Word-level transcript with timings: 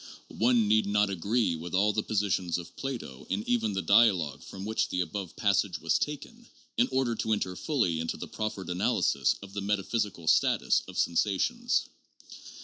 One 0.39 0.67
need 0.67 0.87
not 0.87 1.11
agree 1.11 1.55
with 1.55 1.75
all 1.75 1.93
the 1.93 2.01
positions 2.01 2.57
of 2.57 2.75
Plato 2.75 3.27
in 3.29 3.47
even 3.47 3.73
the 3.73 3.83
dialogue 3.83 4.41
from 4.41 4.65
which 4.65 4.89
the 4.89 5.01
above 5.01 5.35
passage 5.35 5.77
was 5.77 5.99
taken 5.99 6.47
in 6.75 6.87
order 6.91 7.13
to 7.13 7.33
enter 7.33 7.55
fully 7.55 7.99
into 7.99 8.17
the 8.17 8.27
proffered 8.27 8.71
analysis 8.71 9.35
of 9.43 9.53
the 9.53 9.61
metaphysical 9.61 10.27
status 10.27 10.81
of 10.87 10.97
sensations. 10.97 11.85